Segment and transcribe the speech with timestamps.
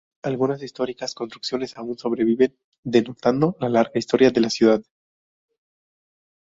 [0.23, 4.81] Algunas históricas construcciones aún sobreviven, denotando la larga historia de la ciudad.